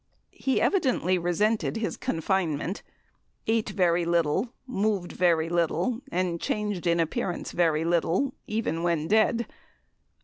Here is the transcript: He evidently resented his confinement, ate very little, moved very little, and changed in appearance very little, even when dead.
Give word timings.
He 0.37 0.59
evidently 0.59 1.19
resented 1.19 1.77
his 1.77 1.95
confinement, 1.95 2.81
ate 3.45 3.69
very 3.69 4.03
little, 4.03 4.51
moved 4.65 5.11
very 5.11 5.47
little, 5.47 6.01
and 6.11 6.41
changed 6.41 6.87
in 6.87 6.99
appearance 6.99 7.51
very 7.51 7.85
little, 7.85 8.33
even 8.47 8.81
when 8.81 9.07
dead. 9.07 9.45